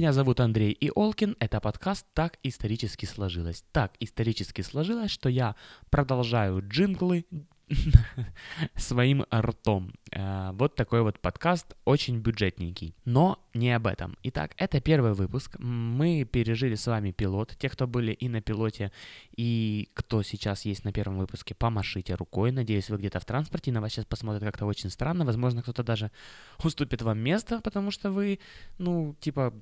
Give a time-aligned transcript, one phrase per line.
[0.00, 3.64] Меня зовут Андрей Иолкин, это подкаст «Так исторически сложилось».
[3.72, 5.56] Так исторически сложилось, что я
[5.90, 7.24] продолжаю джинглы
[8.76, 9.92] своим ртом.
[10.12, 12.94] Э, Вот такой вот подкаст, очень бюджетненький.
[13.04, 14.16] Но не об этом.
[14.22, 15.56] Итак, это первый выпуск.
[15.58, 17.56] Мы пережили с вами пилот.
[17.58, 18.92] Те, кто были и на пилоте,
[19.36, 22.52] и кто сейчас есть на первом выпуске, помашите рукой.
[22.52, 25.24] Надеюсь, вы где-то в транспорте, на вас сейчас посмотрят как-то очень странно.
[25.24, 26.10] Возможно, кто-то даже
[26.64, 28.38] уступит вам место, потому что вы,
[28.78, 29.52] ну, типа,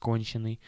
[0.00, 0.60] конченый.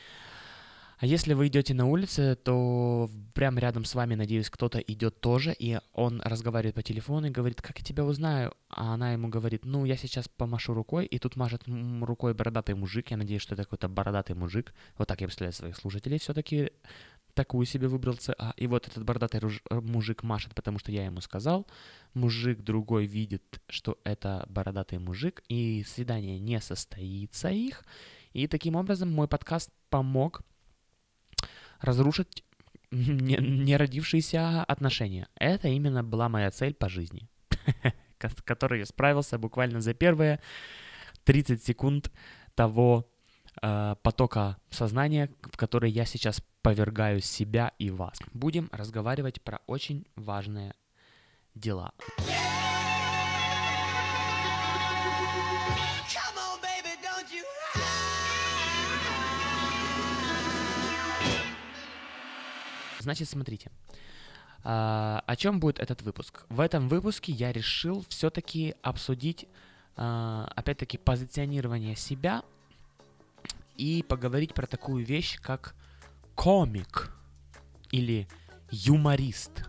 [1.01, 5.57] А если вы идете на улице, то прямо рядом с вами, надеюсь, кто-то идет тоже,
[5.59, 8.53] и он разговаривает по телефону и говорит, как я тебя узнаю?
[8.69, 11.63] А она ему говорит, ну, я сейчас помашу рукой, и тут машет
[12.03, 14.75] рукой бородатый мужик, я надеюсь, что это какой-то бородатый мужик.
[14.99, 16.71] Вот так я представляю своих слушателей, все-таки
[17.33, 18.53] такую себе выбрал ЦА.
[18.59, 21.67] И вот этот бородатый руж- э, мужик машет, потому что я ему сказал.
[22.13, 27.85] Мужик другой видит, что это бородатый мужик, и свидание не состоится их.
[28.35, 30.43] И таким образом мой подкаст помог
[31.81, 32.45] разрушить
[32.91, 35.29] не, не родившиеся отношения.
[35.37, 37.29] Это именно была моя цель по жизни,
[38.19, 40.41] с которой я справился буквально за первые
[41.25, 42.11] 30 секунд
[42.55, 43.09] того
[43.63, 48.19] э, потока сознания, в который я сейчас повергаю себя и вас.
[48.33, 50.75] Будем разговаривать про очень важные
[51.55, 51.93] дела.
[55.71, 56.00] Come
[63.01, 63.71] Значит, смотрите.
[64.63, 66.45] А, о чем будет этот выпуск?
[66.49, 69.47] В этом выпуске я решил все-таки обсудить,
[69.97, 72.43] а, опять-таки, позиционирование себя
[73.77, 75.75] и поговорить про такую вещь, как
[76.35, 77.13] комик
[77.91, 78.29] или
[78.71, 79.65] юморист.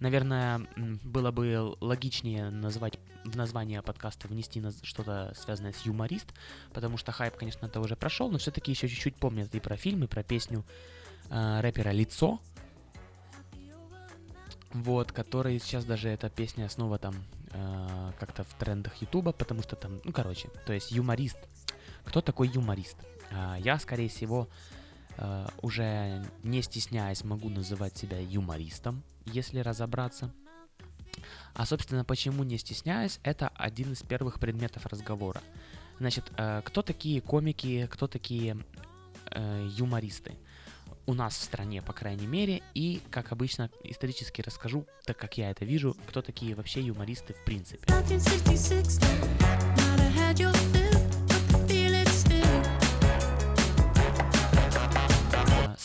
[0.00, 0.66] Наверное,
[1.02, 6.26] было бы логичнее назвать в название подкаста внести что-то связанное с юморист,
[6.74, 10.04] потому что хайп, конечно, это уже прошел, но все-таки еще чуть-чуть помнят и про фильм,
[10.04, 10.64] и про песню
[11.30, 12.40] э, рэпера Лицо,
[14.74, 17.14] вот, который сейчас даже эта песня снова там
[17.52, 21.38] э, как-то в трендах Ютуба, потому что там, ну, короче, то есть юморист.
[22.04, 22.96] Кто такой юморист?
[23.30, 24.48] А, я, скорее всего,
[25.16, 30.32] э, уже не стесняясь, могу называть себя юмористом, если разобраться.
[31.54, 35.40] А, собственно, почему не стесняюсь, это один из первых предметов разговора.
[36.00, 38.58] Значит, э, кто такие комики, кто такие
[39.30, 40.36] э, юмористы?
[41.06, 45.50] У нас в стране, по крайней мере, и, как обычно, исторически расскажу, так как я
[45.50, 47.84] это вижу, кто такие вообще юмористы в принципе.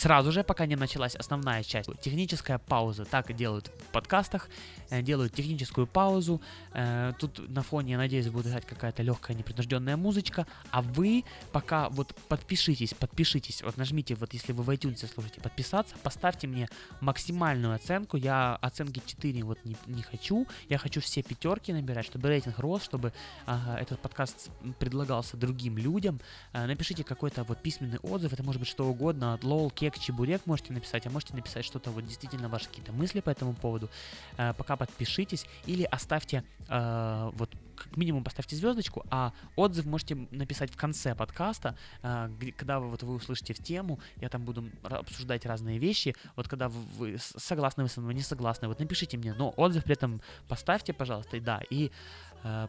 [0.00, 3.04] Сразу же, пока не началась основная часть, техническая пауза.
[3.04, 4.48] Так делают в подкастах,
[4.88, 6.40] э, делают техническую паузу.
[6.72, 10.46] Э, Тут на фоне, я надеюсь, будет играть какая-то легкая непринужденная музычка.
[10.70, 15.94] А вы пока вот подпишитесь, подпишитесь, вот нажмите, вот если вы в iTunes слушаете, подписаться,
[16.02, 16.70] поставьте мне
[17.02, 18.16] максимальную оценку.
[18.16, 20.46] Я оценки 4 вот не, не хочу.
[20.70, 23.12] Я хочу все пятерки набирать, чтобы рейтинг рос, чтобы
[23.44, 26.22] ага, этот подкаст предлагался другим людям.
[26.54, 29.42] Э, Напишите какой-то вот письменный отзыв, это может быть что угодно, от
[29.74, 33.54] кек, чебурек можете написать, а можете написать что-то вот действительно ваши какие-то мысли по этому
[33.54, 33.90] поводу.
[34.36, 40.70] Э, Пока подпишитесь или оставьте э, вот как минимум поставьте звездочку, а отзыв можете написать
[40.70, 45.46] в конце подкаста, э, когда вы, вот, вы услышите в тему, я там буду обсуждать
[45.46, 49.32] разные вещи, вот когда вы, вы согласны вы со мной, не согласны, вот напишите мне,
[49.34, 51.90] но отзыв при этом поставьте, пожалуйста, и да, и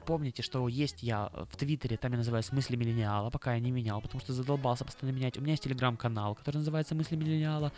[0.05, 4.01] Помните, что есть я в Твиттере, там я называюсь «Мысли миллениала», пока я не менял,
[4.01, 5.37] потому что задолбался постоянно менять.
[5.37, 7.71] У меня есть телеграм-канал, который называется «Мысли миллениала».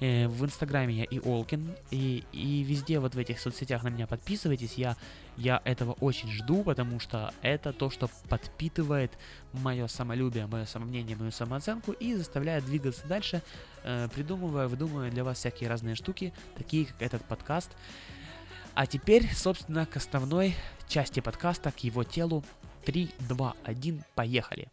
[0.00, 4.06] Э, В инстаграме я и Олкин, и, и везде вот в этих соцсетях на меня
[4.06, 4.74] подписывайтесь.
[4.74, 4.96] Я,
[5.36, 9.12] я этого очень жду, потому что это то, что подпитывает
[9.52, 13.40] мое самолюбие, мое самомнение, мою самооценку и заставляет двигаться дальше,
[13.84, 17.70] э, придумывая, выдумывая для вас всякие разные штуки, такие как этот подкаст.
[18.76, 20.54] А теперь, собственно, к основной
[20.86, 22.44] части подкаста, к его телу.
[22.84, 24.68] 3, 2, 1, поехали.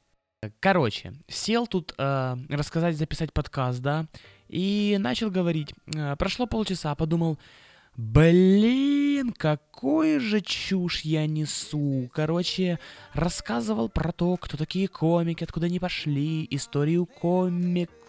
[0.60, 4.08] Короче, сел тут э, рассказать, записать подкаст, да,
[4.50, 5.74] и начал говорить.
[5.96, 7.40] Э, прошло полчаса, подумал,
[7.96, 12.10] блин, какую же чушь я несу.
[12.14, 12.80] Короче,
[13.14, 17.06] рассказывал про то, кто такие комики, откуда они пошли, историю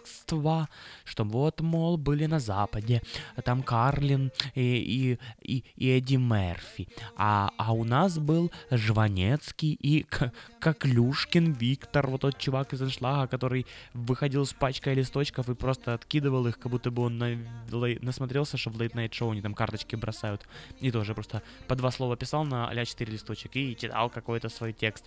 [0.05, 0.67] комикства,
[1.03, 3.01] что вот, мол, были на Западе,
[3.43, 10.03] там Карлин и, и, и, и Эдди Мерфи, а, а у нас был Жванецкий и
[10.03, 15.93] К- Коклюшкин Виктор, вот тот чувак из аншлага, который выходил с пачкой листочков и просто
[15.93, 17.33] откидывал их, как будто бы он на,
[17.71, 20.47] лей- насмотрелся, что в Show они там карточки бросают,
[20.79, 24.73] и тоже просто по два слова писал на а 4 листочек и читал какой-то свой
[24.73, 25.05] текст.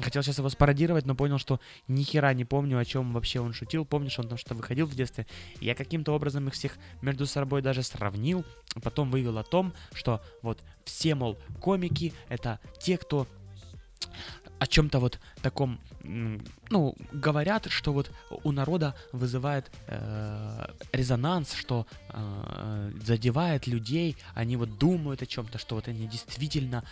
[0.00, 3.52] Хотел сейчас его спародировать, но понял, что ни хера не помню, о чем вообще он
[3.52, 3.84] шутил.
[3.84, 5.26] Помнишь, он там что выходил в детстве.
[5.60, 8.44] Я каким-то образом их всех между собой даже сравнил.
[8.82, 13.28] Потом вывел о том, что вот все, мол, комики— это те, кто
[14.58, 18.10] о чем-то вот таком, ну, говорят, что вот
[18.42, 25.76] у народа вызывает э, резонанс, что э, задевает людей, они вот думают о чем-то, что
[25.76, 26.84] вот они действительно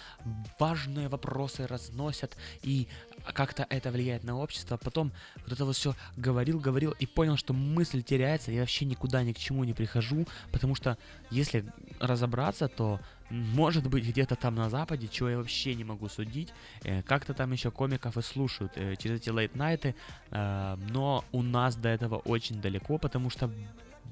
[0.59, 2.89] важные вопросы разносят, и
[3.33, 4.77] как-то это влияет на общество.
[4.77, 5.13] Потом
[5.45, 9.33] вот это вот все говорил, говорил, и понял, что мысль теряется, я вообще никуда ни
[9.33, 10.99] к чему не прихожу, потому что
[11.31, 11.65] если
[12.01, 16.53] разобраться, то может быть где-то там на Западе, чего я вообще не могу судить,
[16.83, 19.95] э, как-то там еще комиков и слушают э, через эти лейт-найты,
[20.31, 23.51] э, но у нас до этого очень далеко, потому что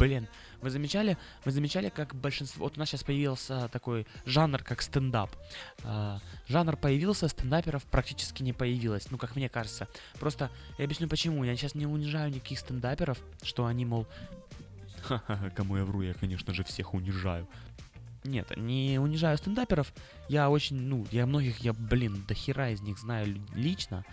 [0.01, 0.29] Блин,
[0.63, 2.65] вы замечали, вы замечали, как большинство...
[2.65, 5.31] Вот у нас сейчас появился такой жанр, как стендап.
[5.85, 9.89] А, жанр появился, стендаперов практически не появилось, ну, как мне кажется.
[10.19, 11.45] Просто я объясню почему.
[11.45, 14.07] Я сейчас не унижаю никаких стендаперов, что они, мол...
[15.03, 17.47] Ха-ха, кому я вру, я, конечно же, всех унижаю.
[18.25, 19.93] Нет, не унижаю стендаперов.
[20.31, 24.07] Я очень, ну, я многих, я, блин, до хера из них знаю лично.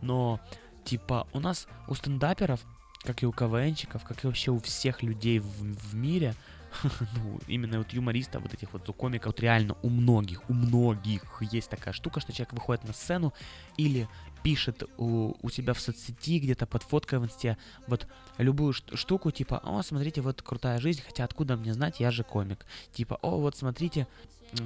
[0.00, 0.40] Но,
[0.84, 2.64] типа, у нас, у стендаперов,
[3.04, 6.34] как и у КВНчиков, как и вообще у всех людей в, в мире,
[6.82, 11.70] ну, именно вот юмористов, вот этих вот комиков, вот реально у многих, у многих есть
[11.70, 13.32] такая штука, что человек выходит на сцену
[13.76, 14.08] или
[14.42, 17.56] пишет у, у себя в соцсети, где-то под фоткой в инсте,
[17.86, 18.06] вот
[18.38, 22.66] любую штуку, типа, о, смотрите, вот крутая жизнь, хотя откуда мне знать, я же комик.
[22.92, 24.06] Типа, о, вот смотрите,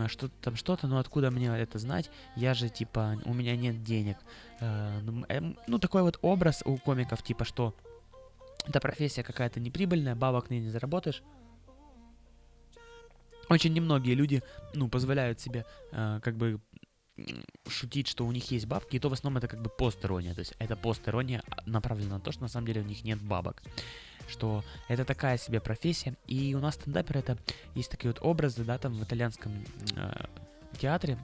[0.08, 4.16] что-то там что-то, но откуда мне это знать, я же, типа, у меня нет денег.
[4.60, 7.74] Э, эм, ну, такой вот образ у комиков, типа, что
[8.66, 11.22] эта профессия какая-то неприбыльная, бабок на ней не заработаешь.
[13.48, 14.42] Очень немногие люди,
[14.74, 16.60] ну, позволяют себе, э, как бы,
[17.66, 20.34] шутить, что у них есть бабки, и то в основном это как бы пост-ирония.
[20.34, 23.20] То есть это пост-ирония а, направлена на то, что на самом деле у них нет
[23.20, 23.62] бабок.
[24.28, 26.16] Что это такая себе профессия.
[26.26, 27.38] И у нас стендапер это
[27.74, 29.52] есть такие вот образы, да, там в итальянском
[29.96, 30.26] э,
[30.78, 31.18] театре.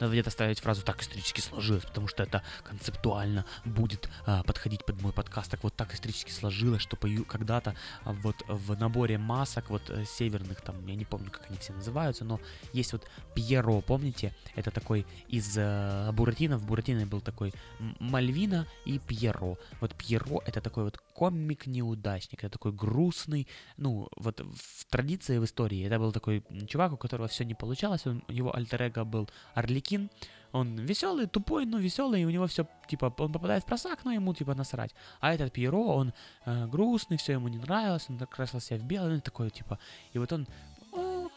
[0.00, 5.00] Надо где-то ставить фразу «так исторически сложилось», потому что это концептуально будет а, подходить под
[5.02, 5.50] мой подкаст.
[5.50, 7.74] Так вот так исторически сложилось, что когда-то
[8.04, 11.72] а, вот в наборе масок вот э, северных, там, я не помню, как они все
[11.72, 12.40] называются, но
[12.72, 14.34] есть вот Пьеро, помните?
[14.54, 17.52] Это такой из э, Буратино, в Буратино был такой
[17.98, 19.56] Мальвина и Пьеро.
[19.80, 25.86] Вот Пьеро это такой вот комик-неудачник, это такой грустный, ну, вот в традиции, в истории,
[25.86, 30.10] это был такой чувак, у которого все не получалось, он, его альтер был Орликин,
[30.52, 34.12] он веселый, тупой, но веселый, и у него все, типа, он попадает в просак, но
[34.12, 34.94] ему, типа, насрать.
[35.20, 36.12] А этот Пьеро, он
[36.46, 39.78] э, грустный, все ему не нравилось, он красил себя в белый, ну, такой, типа,
[40.14, 40.46] и вот он,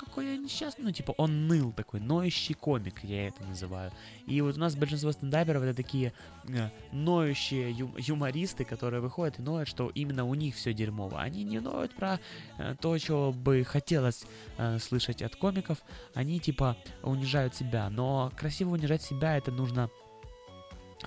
[0.06, 3.92] какой я несчастный, ну, типа, он ныл такой, ноющий комик, я это называю.
[4.25, 6.13] И вот у нас большинство стендаперов это такие
[6.48, 11.21] э, ноющие ю- юмористы, которые выходят и ноют, что именно у них все дерьмово.
[11.21, 12.19] Они не ноют про
[12.57, 14.25] э, то, чего бы хотелось
[14.57, 15.77] э, слышать от комиков,
[16.13, 17.89] они типа унижают себя.
[17.89, 19.89] Но красиво унижать себя это нужно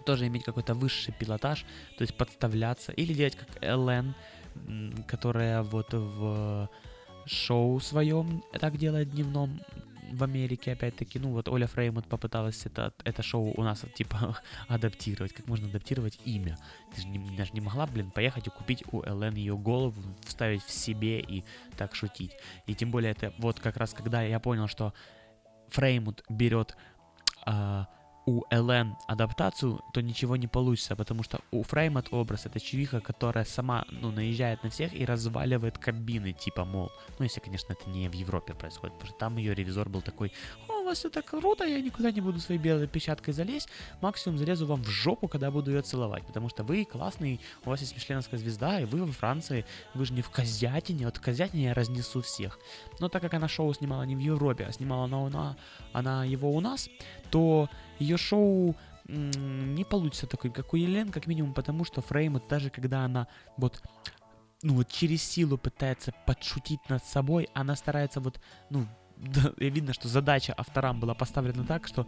[0.07, 1.65] тоже иметь какой-то высший пилотаж,
[1.97, 4.15] то есть подставляться, или делать как Элен,
[5.07, 6.69] которая вот в
[7.27, 9.61] шоу своем так делает дневном
[10.15, 15.33] в Америке, опять-таки, ну вот Оля Фреймут попыталась это, это шоу у нас типа адаптировать.
[15.33, 16.57] Как можно адаптировать имя?
[16.95, 20.63] Ты же не, даже не могла, блин, поехать и купить у Элен ее голову, вставить
[20.63, 21.45] в себе и
[21.77, 22.33] так шутить.
[22.67, 24.93] И тем более это вот как раз когда я понял, что
[25.69, 26.77] Фреймут берет
[27.45, 27.89] а,
[28.27, 33.45] у Элен адаптацию, то ничего не получится, потому что у Фреймут образ это чувиха, которая
[33.45, 38.09] сама, ну, наезжает на всех и разваливает кабины, типа, мол, ну, если, конечно, это не
[38.09, 40.33] в Европе происходит, потому что там ее ревизор был такой,
[40.69, 43.69] о, у вас все так круто, я никуда не буду своей белой печаткой залезть,
[44.01, 47.81] максимум залезу вам в жопу, когда буду ее целовать, потому что вы классный, у вас
[47.81, 51.65] есть мишленовская звезда, и вы во Франции, вы же не в Козятине, вот в Козятине
[51.65, 52.59] я разнесу всех.
[53.01, 55.57] Но так как она шоу снимала не в Европе, а снимала она, она,
[55.93, 56.89] она его у нас,
[57.31, 58.75] то ее шоу
[59.07, 63.83] не получится такой, как у Елен, как минимум, потому что Фреймут, даже когда она вот
[64.63, 68.87] ну вот через силу пытается подшутить над собой, она старается вот, ну,
[69.17, 72.07] да, видно, что задача авторам была поставлена так, что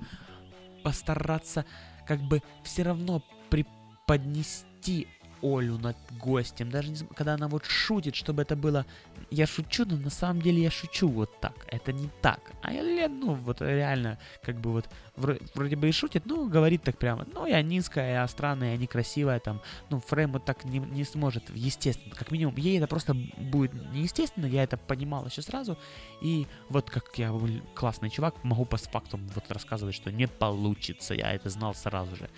[0.83, 1.66] постараться
[2.07, 5.09] как бы все равно преподнести
[5.43, 8.87] Олю над гостем, даже не когда она вот шутит, чтобы это было,
[9.31, 12.40] я шучу, но на самом деле я шучу вот так, это не так.
[12.62, 16.83] А Лен, ну вот реально, как бы вот вро- вроде бы и шутит, ну говорит
[16.83, 20.78] так прямо, ну я низкая, я странная, я некрасивая, там, ну Фрейм вот так не,
[20.78, 25.78] не сможет, естественно, как минимум, ей это просто будет неестественно, я это понимал еще сразу,
[26.23, 27.33] и вот как я
[27.75, 32.28] классный чувак, могу по факту вот рассказывать, что не получится, я это знал сразу же.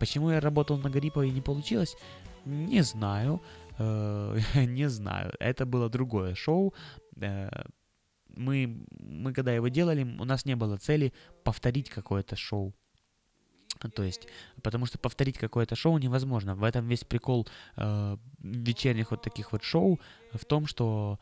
[0.00, 1.96] Почему я работал на Гарипова и не получилось?
[2.44, 3.40] Не знаю.
[3.78, 5.32] э, Не знаю.
[5.40, 6.74] Это было другое шоу.
[7.20, 7.48] Э,
[8.36, 11.12] Мы, мы когда его делали, у нас не было цели
[11.44, 12.72] повторить какое-то шоу.
[13.94, 14.28] То есть,
[14.62, 16.54] потому что повторить какое-то шоу невозможно.
[16.54, 17.46] В этом весь прикол
[17.76, 19.98] э, вечерних вот таких вот шоу
[20.32, 21.18] в том, что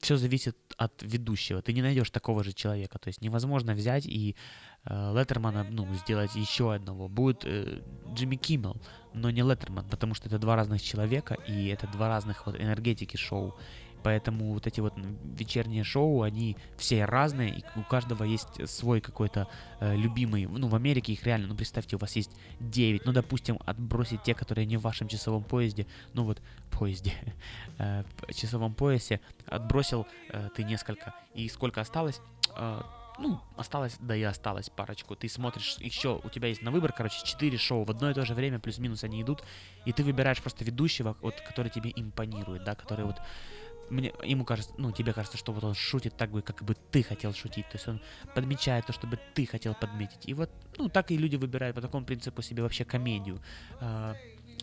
[0.00, 1.62] все зависит от ведущего.
[1.62, 2.98] Ты не найдешь такого же человека.
[2.98, 4.36] То есть невозможно взять и
[4.84, 7.08] э, Леттермана, ну, сделать еще одного.
[7.08, 7.82] Будет э,
[8.14, 8.80] Джимми Киммел,
[9.14, 13.16] но не Леттерман, потому что это два разных человека, и это два разных вот энергетики
[13.16, 13.54] шоу.
[14.02, 19.48] Поэтому вот эти вот вечерние шоу, они все разные, и у каждого есть свой какой-то
[19.80, 20.46] э, любимый.
[20.46, 22.30] Ну, в Америке их реально, ну, представьте, у вас есть
[22.60, 23.04] 9.
[23.04, 25.86] Ну, допустим, отбросить те, которые не в вашем часовом поезде.
[26.14, 26.40] Ну, вот,
[26.70, 27.12] поезде,
[27.78, 28.04] э,
[28.34, 29.20] часовом поясе.
[29.46, 31.14] Отбросил э, ты несколько.
[31.34, 32.20] И сколько осталось?
[32.56, 32.82] Э,
[33.20, 35.14] ну, осталось, да и осталось парочку.
[35.14, 38.24] Ты смотришь еще, у тебя есть на выбор, короче, 4 шоу в одно и то
[38.24, 39.44] же время, плюс-минус они идут,
[39.84, 43.16] и ты выбираешь просто ведущего, вот, который тебе импонирует, да, который вот
[43.90, 47.02] мне, ему кажется, ну, тебе кажется, что вот он шутит так бы, как бы ты
[47.02, 48.00] хотел шутить, то есть он
[48.34, 50.28] подмечает то, чтобы ты хотел подметить.
[50.28, 53.40] И вот, ну, так и люди выбирают по такому принципу себе вообще комедию.
[53.80, 54.14] А,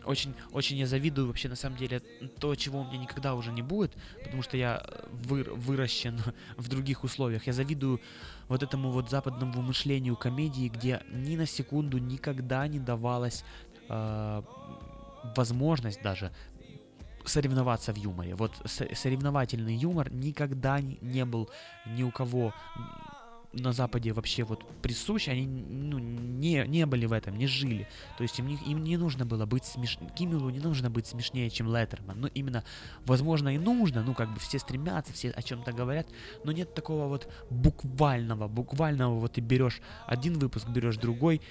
[0.05, 2.01] очень, очень я завидую вообще на самом деле
[2.39, 3.91] то, чего у меня никогда уже не будет,
[4.23, 6.21] потому что я э, выр- выращен
[6.57, 7.47] в других условиях.
[7.47, 7.99] Я завидую
[8.47, 13.43] вот этому вот западному мышлению комедии, где ни на секунду никогда не давалась
[13.89, 14.41] э,
[15.35, 16.31] возможность даже
[17.29, 18.35] соревноваться в юморе.
[18.35, 21.49] Вот со- соревновательный юмор никогда не, был
[21.85, 22.53] ни у кого
[23.53, 27.87] на Западе вообще вот присущ, они ну, не, не были в этом, не жили.
[28.17, 31.73] То есть им им не нужно было быть смешнее, Киммелу не нужно быть смешнее, чем
[31.75, 32.21] Леттерман.
[32.21, 32.63] Ну, именно,
[33.05, 36.07] возможно, и нужно, ну, как бы все стремятся, все о чем-то говорят,
[36.43, 41.41] но нет такого вот буквального, буквального, вот ты берешь один выпуск, берешь другой,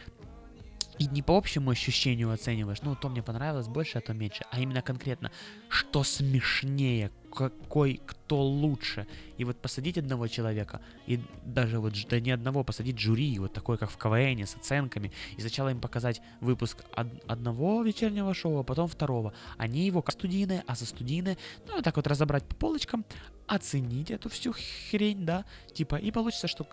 [0.99, 4.61] и не по общему ощущению оцениваешь, ну, то мне понравилось больше, а то меньше, а
[4.61, 5.31] именно конкретно,
[5.69, 9.07] что смешнее, какой, кто лучше.
[9.39, 13.79] И вот посадить одного человека, и даже вот, да не одного, посадить жюри, вот такой,
[13.79, 18.63] как в КВН, с оценками, и сначала им показать выпуск од- одного вечернего шоу, а
[18.65, 19.33] потом второго.
[19.59, 23.05] Они его как студийное, а за студийное, ну, вот так вот разобрать по полочкам,
[23.47, 24.53] оценить эту всю
[24.91, 26.67] хрень, да, типа, и получится, что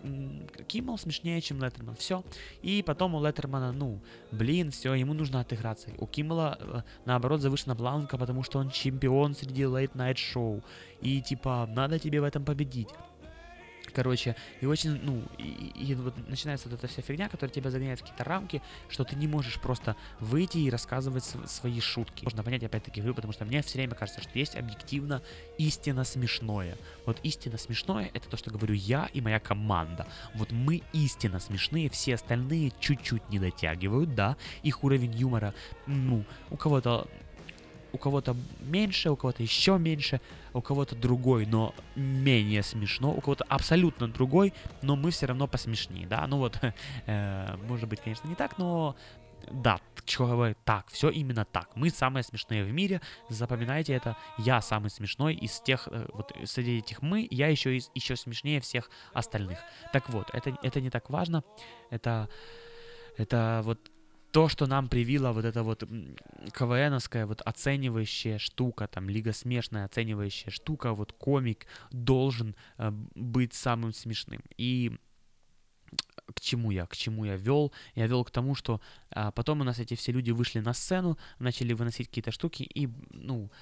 [0.66, 2.24] Киммел смешнее, чем Леттерман, все.
[2.62, 4.00] И потом у Леттермана, ну,
[4.32, 5.90] блин, все, ему нужно отыграться.
[5.98, 10.62] У Киммела, э, наоборот, завышена планка, потому что он чемпион среди лейт-найт шоу.
[11.00, 12.88] И, типа, надо тебе в этом победить.
[13.94, 18.00] Короче, и очень, ну, и, и- вот начинается вот эта вся фигня, которая тебя загоняет
[18.00, 22.24] в какие-то рамки, что ты не можешь просто выйти и рассказывать св- свои шутки.
[22.24, 25.22] Можно понять, опять-таки, говорю, потому что мне все время кажется, что есть объективно
[25.58, 26.76] истинно смешное.
[27.06, 30.06] Вот истинно смешное— это то, что говорю я и моя команда.
[30.34, 35.54] Вот мы истинно смешные, все остальные чуть-чуть не дотягивают, да, их уровень юмора,
[35.86, 37.06] ну, у кого-то
[37.94, 40.20] у кого-то меньше, у кого-то еще меньше,
[40.52, 46.06] у кого-то другой, но менее смешно, у кого-то абсолютно другой, но мы все равно посмешнее,
[46.06, 46.58] да, ну вот,
[47.06, 48.96] э, может быть, конечно, не так, но
[49.50, 49.78] да,
[50.18, 51.68] говорю, так, все именно так.
[51.76, 54.16] Мы самые смешные в мире, запоминайте это.
[54.38, 58.60] Я самый смешной из тех, э, вот среди этих мы, я еще, из, еще смешнее
[58.60, 59.58] всех остальных.
[59.92, 61.44] Так вот, это, это не так важно,
[61.90, 62.28] это,
[63.16, 63.78] это вот
[64.34, 65.84] то, что нам привила вот эта вот
[66.52, 73.92] КВНовская вот оценивающая штука, там, Лига смешная оценивающая штука, вот комик должен э, быть самым
[73.92, 74.42] смешным.
[74.56, 74.98] И
[76.34, 77.72] к чему я, к чему я вел?
[77.94, 81.16] Я вел к тому, что а, потом у нас эти все люди вышли на сцену,
[81.38, 83.52] начали выносить какие-то штуки и, ну,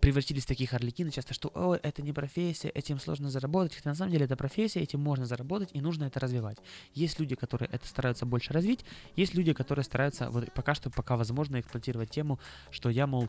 [0.00, 3.74] превратились в таких орликины часто, что «О, это не профессия, этим сложно заработать».
[3.74, 6.58] Хотя на самом деле это профессия, этим можно заработать, и нужно это развивать.
[6.94, 8.84] Есть люди, которые это стараются больше развить,
[9.16, 12.38] есть люди, которые стараются, вот пока что, пока возможно, эксплуатировать тему,
[12.70, 13.28] что я, мол,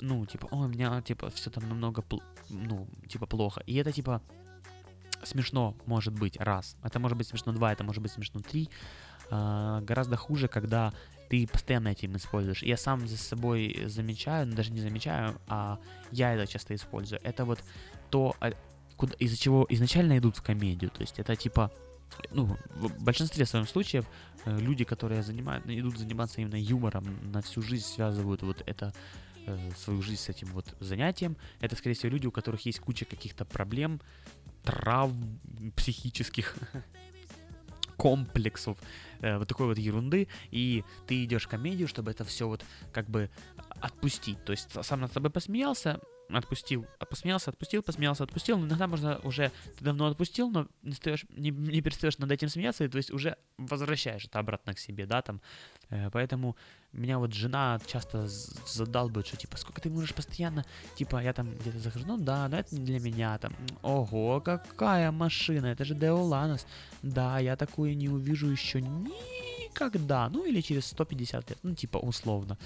[0.00, 2.04] ну, типа, о, у меня, типа, все там намного,
[2.48, 3.62] ну, типа, плохо.
[3.66, 4.20] И это, типа,
[5.24, 8.68] смешно может быть раз, это может быть смешно два, это может быть смешно три.
[9.30, 10.92] А, гораздо хуже, когда
[11.32, 12.62] ты постоянно этим используешь.
[12.62, 15.78] Я сам за собой замечаю, ну, даже не замечаю, а
[16.10, 17.22] я это часто использую.
[17.24, 17.64] Это вот
[18.10, 18.52] то, а,
[18.98, 20.90] куда, из-за чего изначально идут в комедию.
[20.90, 21.70] То есть это типа,
[22.32, 24.04] ну, в большинстве своем случаев
[24.44, 28.92] э, люди, которые занимают, идут заниматься именно юмором, на всю жизнь связывают вот это
[29.46, 31.38] э, свою жизнь с этим вот занятием.
[31.60, 34.02] Это, скорее всего, люди, у которых есть куча каких-то проблем,
[34.64, 35.40] травм
[35.76, 36.54] психических,
[38.02, 38.78] комплексов,
[39.20, 43.08] э, вот такой вот ерунды, и ты идешь в комедию, чтобы это все вот как
[43.08, 43.30] бы
[43.80, 44.44] отпустить.
[44.44, 48.58] То есть сам над собой посмеялся, отпустил, посмеялся, отпустил, посмеялся, отпустил.
[48.58, 52.48] Но иногда можно уже ты давно отпустил, но не, стоишь, не, не перестаешь над этим
[52.48, 55.40] смеяться, и, то есть уже возвращаешь это обратно к себе, да, там.
[55.90, 56.56] Э, поэтому
[56.92, 60.64] меня вот жена часто з- задалбывает, что типа, сколько ты можешь постоянно,
[60.96, 65.10] типа, я там где-то захожу, ну да, но это не для меня, там, ого, какая
[65.12, 66.66] машина, это же Деоланос,
[67.02, 68.80] да, я такую не увижу еще
[69.72, 72.56] никогда, ну или через 150 лет, ну типа условно.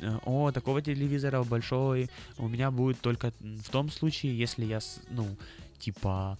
[0.00, 2.08] Э, О, такого телевизора большой.
[2.38, 4.80] У меня будет только в том случае, если я,
[5.10, 5.36] ну,
[5.78, 6.38] типа,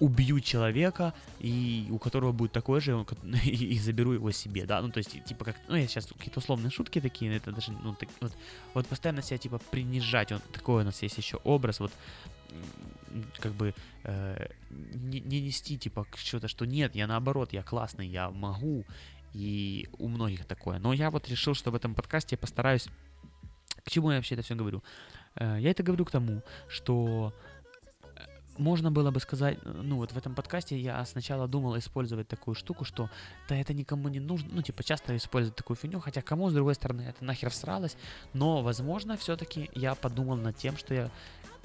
[0.00, 3.04] убью человека, и у которого будет такой же,
[3.44, 6.40] и, и заберу его себе, да, ну, то есть, типа, как, ну, я сейчас какие-то
[6.40, 8.32] условные шутки такие, это даже, ну, так- вот,
[8.74, 11.92] вот постоянно себя, типа, принижать, вот такой у нас есть еще образ, вот,
[13.40, 18.30] как бы, э, не, не нести, типа, что-то, что нет, я наоборот, я классный, я
[18.30, 18.84] могу,
[19.32, 22.88] и у многих такое, но я вот решил, что в этом подкасте я постараюсь,
[23.84, 24.82] к чему я вообще это все говорю?
[25.36, 27.32] Э, Я это говорю к тому, что
[28.02, 28.06] э,
[28.58, 32.54] можно было бы сказать, э, ну вот в этом подкасте я сначала думал использовать такую
[32.54, 33.08] штуку, что
[33.48, 36.74] да это никому не нужно, ну типа часто использовать такую фигню, хотя кому с другой
[36.74, 37.96] стороны это нахер всралось,
[38.32, 41.10] но возможно все-таки я подумал над тем, что я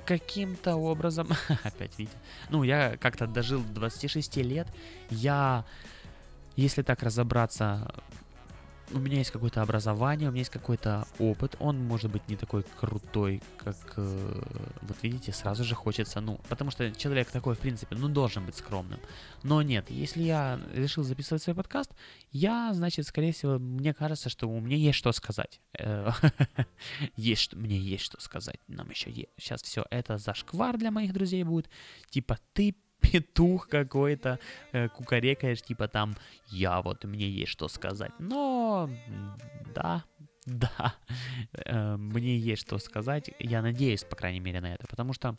[0.06, 1.30] каким-то образом,
[1.64, 2.18] опять видите,
[2.50, 4.68] ну я как-то дожил до 26 лет,
[5.10, 5.66] я,
[6.56, 7.94] если так разобраться,
[8.92, 12.64] у меня есть какое-то образование, у меня есть какой-то опыт, он может быть не такой
[12.80, 14.42] крутой, как, э,
[14.82, 18.56] вот видите, сразу же хочется, ну, потому что человек такой, в принципе, ну, должен быть
[18.56, 19.00] скромным.
[19.42, 21.92] Но нет, если я решил записывать свой подкаст,
[22.32, 25.60] я, значит, скорее всего, мне кажется, что у меня есть что сказать.
[25.80, 26.12] Э,
[27.16, 28.60] Есть, что- мне есть что сказать.
[28.68, 31.70] Нам еще сейчас все это зашквар для моих друзей будет.
[32.10, 34.40] Типа, ты петух какой-то,
[34.72, 36.16] э, кукарекаешь, типа там,
[36.48, 38.12] я вот, мне есть что сказать.
[38.20, 38.90] Но,
[39.76, 40.04] да,
[40.46, 40.96] да,
[41.54, 43.30] э, мне есть что сказать.
[43.40, 44.88] Я надеюсь, по крайней мере, на это.
[44.88, 45.36] Потому что,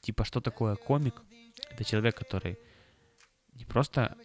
[0.00, 1.22] типа, что такое комик?
[1.70, 2.58] Это человек, который
[3.54, 4.16] не просто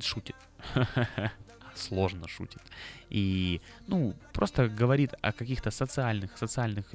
[0.00, 0.36] шутит,
[0.74, 1.30] а
[1.74, 2.62] сложно шутит.
[3.10, 6.86] И, ну, просто говорит о каких-то социальных, социальных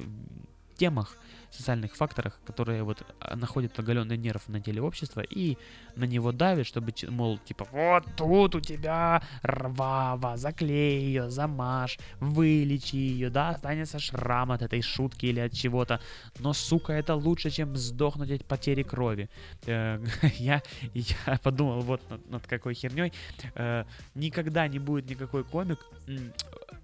[0.76, 1.16] темах,
[1.50, 5.56] социальных факторах, которые вот а, находят оголенный нерв на теле общества и
[5.96, 12.96] на него давят, чтобы, мол, типа, вот тут у тебя рвава, заклей ее, замажь, вылечи
[12.96, 16.00] ее, да, останется шрам от этой шутки или от чего-то,
[16.38, 19.28] но, сука, это лучше, чем сдохнуть от потери крови.
[19.66, 19.98] Э,
[20.38, 20.62] Я,
[20.94, 23.12] я подумал вот над, над какой херней.
[23.54, 23.84] Э,
[24.14, 25.78] Никогда не будет никакой комик,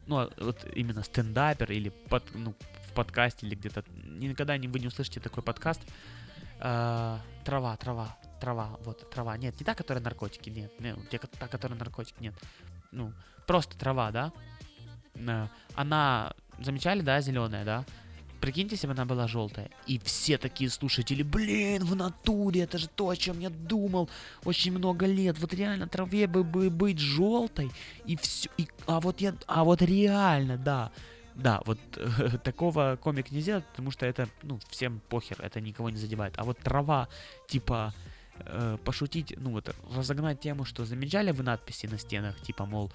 [0.07, 2.55] ну, а вот именно стендапер или под, ну,
[2.97, 5.81] подкасте или где-то, никогда не, вы не услышите такой подкаст.
[6.61, 9.37] Э, Трава, трава, трава, вот трава.
[9.37, 12.35] Нет, не та, которая наркотики, нет, не, те, та, которая наркотик, нет.
[12.91, 13.13] Ну,
[13.47, 14.33] просто трава, да?
[15.15, 17.85] Э, Она, замечали, да, зеленая, да?
[18.41, 19.71] Прикиньте, если бы она была желтая.
[19.87, 24.11] И все такие слушатели, блин, в натуре, это же то, о чем я думал
[24.45, 25.39] очень много лет.
[25.39, 27.71] Вот реально траве бы, бы быть желтой.
[28.05, 28.51] И все.
[28.59, 29.35] И, а вот я.
[29.47, 30.93] А вот реально, да.
[31.37, 35.91] Да, вот э, такого комик не сделать, потому что это, ну, всем похер, это никого
[35.91, 36.35] не задевает.
[36.39, 37.09] А вот трава,
[37.47, 37.95] типа,
[38.39, 42.91] э, пошутить, ну вот, разогнать тему, что замечали вы надписи на стенах, типа, мол,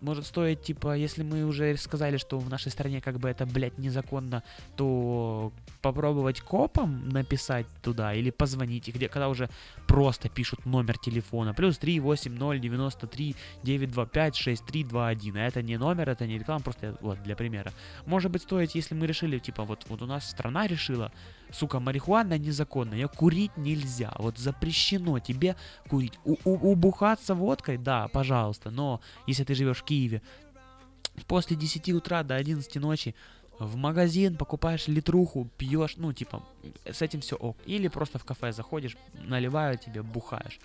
[0.00, 3.78] может стоить, типа, если мы уже сказали, что в нашей стране как бы это, блядь,
[3.78, 4.42] незаконно,
[4.76, 9.50] то попробовать копам написать туда или позвонить, и где, когда уже
[9.86, 16.38] просто пишут номер телефона, плюс 380 93 925 6321, а это не номер, это не
[16.38, 17.72] реклама, просто вот для примера.
[18.06, 21.12] Может быть стоит, если мы решили, типа, вот, вот у нас страна решила,
[21.52, 25.56] сука, марихуана незаконна, ее курить нельзя, вот запрещено тебе
[25.88, 26.18] курить.
[26.24, 30.22] У- у- убухаться водкой, да, пожалуйста, но если ты живешь в Киеве,
[31.26, 33.14] после 10 утра до 11 ночи
[33.58, 36.42] в магазин покупаешь литруху, пьешь, ну, типа,
[36.90, 37.56] с этим все ок.
[37.66, 40.58] Или просто в кафе заходишь, наливают тебе, бухаешь.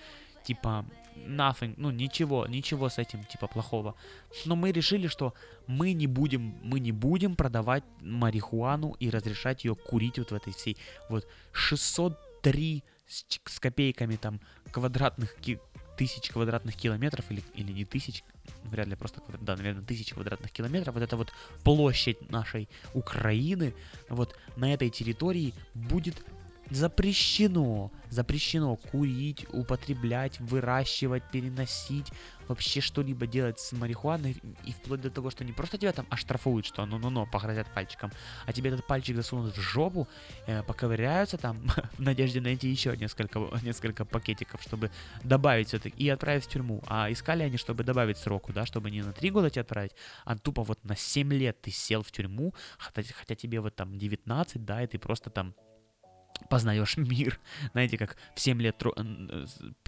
[0.48, 0.86] Типа,
[1.28, 3.96] nothing, ну, ничего, ничего с этим, типа, плохого.
[4.46, 5.34] Но мы решили, что
[5.68, 10.54] мы не будем, мы не будем продавать марихуану и разрешать ее курить вот в этой
[10.54, 10.78] всей,
[11.10, 14.40] вот, 603 с, с копейками там
[14.72, 15.60] квадратных ки-
[15.98, 18.24] тысяч квадратных километров или, или не тысяч,
[18.64, 21.34] вряд ли просто, да, наверное, тысяч квадратных километров, вот эта вот
[21.64, 23.74] площадь нашей Украины,
[24.10, 26.24] вот на этой территории будет
[26.70, 32.12] запрещено, запрещено курить, употреблять, выращивать, переносить,
[32.48, 36.66] вообще что-либо делать с марихуаной, и вплоть до того, что не просто тебя там оштрафуют,
[36.66, 38.12] что ну-ну-ну, погрозят пальчиком,
[38.46, 40.08] а тебе этот пальчик засунут в жопу,
[40.46, 41.62] э, поковыряются там
[41.98, 44.92] в надежде найти еще несколько, несколько пакетиков, чтобы
[45.24, 46.84] добавить все-таки, и отправить в тюрьму.
[46.88, 49.92] А искали они, чтобы добавить сроку, да, чтобы не на 3 года тебя отправить,
[50.26, 53.98] а тупо вот на 7 лет ты сел в тюрьму, хотя, хотя тебе вот там
[53.98, 55.54] 19, да, и ты просто там
[56.50, 57.40] познаешь мир.
[57.72, 59.46] Знаете, как в 7 лет тро- э,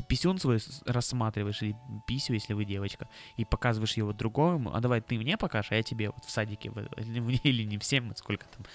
[0.08, 1.76] писюн свой рассматриваешь, или
[2.08, 3.08] писю, если вы девочка,
[3.38, 6.72] и показываешь его другому, а давай ты мне покажешь, а я тебе вот в садике,
[7.44, 8.66] или не в 7, вот сколько там,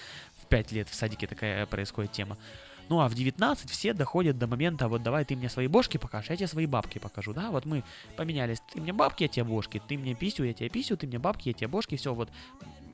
[0.43, 2.37] в 5 лет в садике такая происходит тема.
[2.89, 6.31] Ну а в 19 все доходят до момента, вот давай ты мне свои бошки покажешь,
[6.31, 7.83] я тебе свои бабки покажу, да, вот мы
[8.17, 11.19] поменялись, ты мне бабки, я тебе бошки, ты мне писю, я тебе писю, ты мне
[11.19, 12.31] бабки, я тебе бошки, все, вот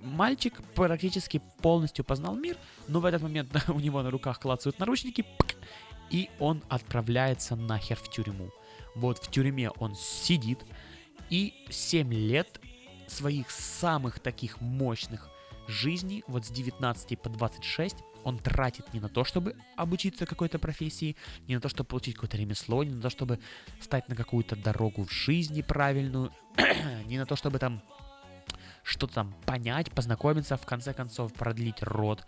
[0.03, 2.57] мальчик практически полностью познал мир,
[2.89, 5.25] но в этот момент у него на руках клацают наручники,
[6.11, 8.51] и он отправляется нахер в тюрьму.
[8.95, 10.65] Вот в тюрьме он сидит,
[11.31, 12.61] и 7 лет
[13.07, 15.29] своих самых таких мощных
[15.69, 21.17] жизней, вот с 19 по 26, он тратит не на то, чтобы обучиться какой-то профессии,
[21.49, 23.39] не на то, чтобы получить какое-то ремесло, не на то, чтобы
[23.81, 26.33] стать на какую-то дорогу в жизни правильную,
[27.07, 27.83] не на то, чтобы там
[28.83, 32.25] что-то там понять, познакомиться, в конце концов продлить рот,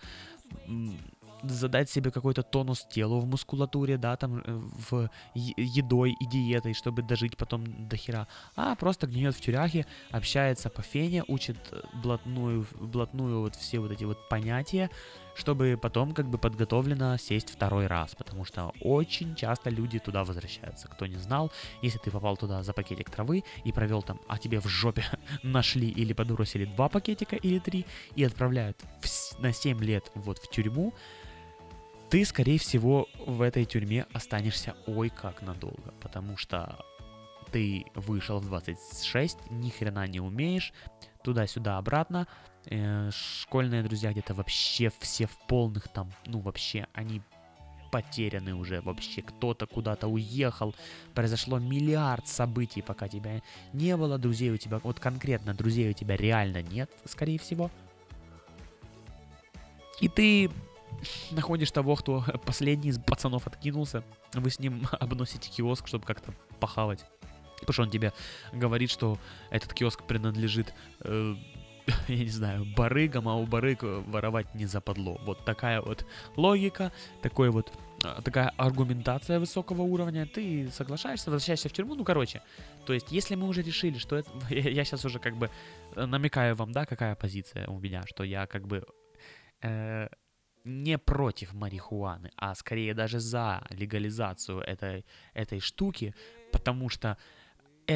[1.42, 4.60] задать себе какой-то тонус телу в мускулатуре, да, там э,
[4.90, 10.70] в едой и диетой, чтобы дожить потом до хера, а просто гниет в тюряге, общается
[10.70, 14.90] по фене, учит э, блатную, блатную вот все вот эти вот понятия,
[15.34, 20.88] чтобы потом как бы подготовленно сесть второй раз, потому что очень часто люди туда возвращаются.
[20.88, 24.60] Кто не знал, если ты попал туда за пакетик травы и провел там, а тебе
[24.60, 25.04] в жопе
[25.42, 30.50] нашли или подбросили два пакетика или три и отправляют в на 7 лет вот в
[30.50, 30.94] тюрьму,
[32.10, 36.84] ты, скорее всего, в этой тюрьме останешься ой как надолго, потому что
[37.50, 40.72] ты вышел в 26, ни хрена не умеешь,
[41.22, 42.26] туда-сюда обратно,
[43.10, 47.22] школьные друзья где-то вообще все в полных там, ну вообще, они
[47.90, 50.74] потеряны уже вообще, кто-то куда-то уехал,
[51.14, 56.16] произошло миллиард событий, пока тебя не было, друзей у тебя, вот конкретно друзей у тебя
[56.16, 57.70] реально нет, скорее всего.
[60.00, 60.50] И ты
[61.30, 67.04] находишь того, кто последний из пацанов откинулся, вы с ним обносите киоск, чтобы как-то похавать.
[67.60, 68.12] Потому что он тебе
[68.52, 69.18] говорит, что
[69.50, 71.36] этот киоск принадлежит, э,
[72.08, 75.20] я не знаю, барыгам, а у барыг э, воровать не западло.
[75.24, 76.92] Вот такая вот логика,
[77.22, 77.72] такой вот
[78.04, 82.42] а, такая аргументация высокого уровня, ты соглашаешься, возвращаешься в тюрьму, ну, короче,
[82.86, 85.50] то есть, если мы уже решили, что это, я, сейчас уже как бы
[85.94, 88.84] э, намекаю вам, да, какая позиция у меня, что я как бы
[89.62, 90.08] э,
[90.64, 96.14] не против марихуаны, а скорее даже за легализацию этой, этой штуки,
[96.52, 97.16] потому что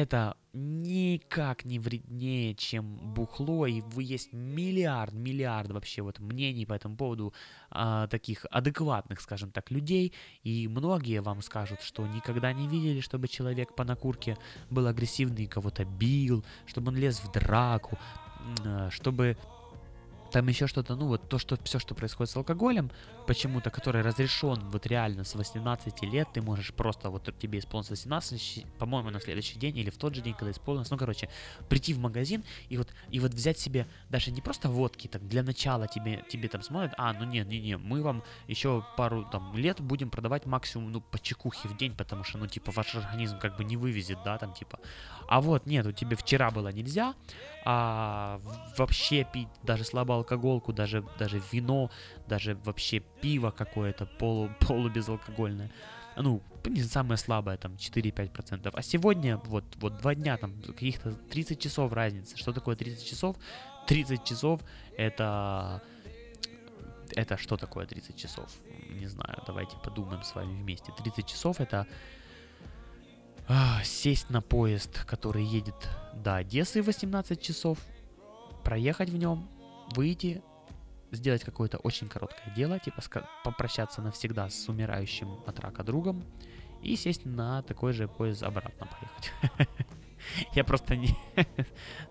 [0.01, 6.73] это никак не вреднее, чем бухло, и вы есть миллиард, миллиард вообще вот мнений по
[6.73, 7.33] этому поводу
[7.69, 13.27] а, таких адекватных, скажем так, людей, и многие вам скажут, что никогда не видели, чтобы
[13.27, 14.37] человек по накурке
[14.69, 17.97] был агрессивный и кого-то бил, чтобы он лез в драку,
[18.65, 19.37] а, чтобы
[20.31, 22.91] там еще что-то, ну вот то, что все, что происходит с алкоголем,
[23.27, 28.41] почему-то, который разрешен вот реально с 18 лет, ты можешь просто, вот тебе исполнилось 18,
[28.41, 31.29] щ- по-моему, на следующий день или в тот же день, когда исполнилось, ну, короче,
[31.69, 35.43] прийти в магазин и вот, и вот взять себе даже не просто водки, так, для
[35.43, 39.55] начала тебе, тебе там смотрят, а, ну не, не, не, мы вам еще пару там
[39.55, 43.39] лет будем продавать максимум, ну, по чекухе в день, потому что, ну, типа, ваш организм
[43.39, 44.79] как бы не вывезет, да, там, типа,
[45.27, 47.13] а вот, нет, у тебя вчера было нельзя,
[47.69, 48.39] а
[48.77, 51.91] вообще пить даже слабоалкоголку, даже, даже вино,
[52.25, 55.69] даже вообще пиво какое-то полу, полубезалкогольное.
[56.15, 58.71] Ну, не самое слабое, там, 4-5%.
[58.73, 62.37] А сегодня, вот, вот два дня, там, каких-то 30 часов разницы.
[62.37, 63.35] Что такое 30 часов?
[63.87, 64.61] 30 часов
[64.97, 65.81] это...
[67.17, 68.49] Это что такое 30 часов?
[68.89, 70.93] Не знаю, давайте подумаем с вами вместе.
[71.03, 71.85] 30 часов это
[73.49, 75.89] а, сесть на поезд, который едет
[76.23, 77.79] до Одессы 18 часов,
[78.63, 79.47] проехать в нем,
[79.95, 80.41] выйти,
[81.11, 83.01] сделать какое-то очень короткое дело, типа
[83.43, 86.23] попрощаться навсегда с умирающим от рака другом
[86.81, 89.69] и сесть на такой же поезд обратно поехать.
[90.53, 91.15] Я просто не...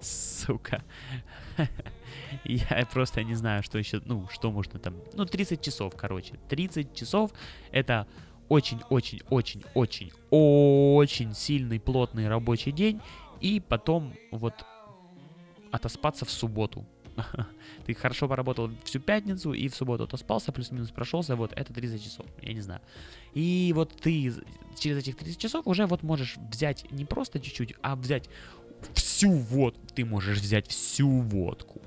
[0.01, 0.83] Сука.
[2.45, 4.03] Я просто не знаю, что еще...
[4.05, 4.97] Ну, что можно там...
[5.13, 6.35] Ну, 30 часов, короче.
[6.49, 7.33] 30 часов—
[7.73, 8.07] это
[8.49, 13.01] очень-очень-очень-очень сильный, плотный рабочий день,
[13.41, 14.65] и потом вот
[15.73, 16.87] отоспаться в субботу.
[17.87, 22.27] ты хорошо поработал всю пятницу и в субботу отоспался, плюс-минус прошелся, вот это 30 часов,
[22.43, 22.81] я не знаю.
[23.35, 24.33] И вот ты
[24.79, 28.29] через этих 30 часов уже вот можешь взять не просто чуть-чуть, а взять
[28.95, 29.87] всю водку.
[29.95, 31.81] Ты можешь взять всю водку,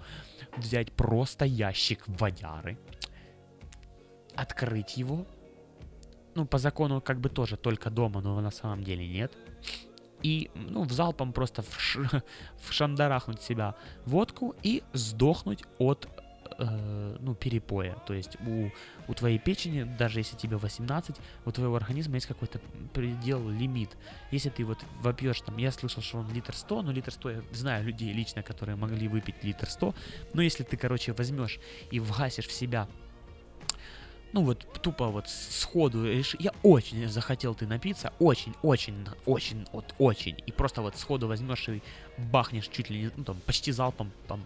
[0.57, 2.77] взять просто ящик водяры,
[4.35, 5.25] открыть его.
[6.35, 9.37] Ну, по закону как бы тоже только дома, но на самом деле нет.
[10.23, 12.23] И, ну, в залпом просто вш-
[12.57, 16.07] вшандарахнуть себя водку и сдохнуть от,
[16.57, 17.95] э, ну, перепоя.
[18.05, 18.69] То есть у,
[19.07, 22.59] у твоей печени, даже если тебе 18, у твоего организма есть какой-то
[22.93, 23.95] предел, лимит.
[24.31, 27.41] Если ты вот вопьешь там, я слышал, что он литр 100, но литр 100, я
[27.53, 29.95] знаю людей лично, которые могли выпить литр 100,
[30.33, 31.59] но если ты, короче, возьмешь
[31.91, 32.87] и вгасишь в себя
[34.33, 39.93] ну вот тупо вот сходу реши- я очень захотел ты напиться, очень, очень, очень, вот
[39.97, 41.81] очень, и просто вот сходу возьмешь и
[42.17, 44.45] бахнешь чуть ли не, ну там, почти залпом, там,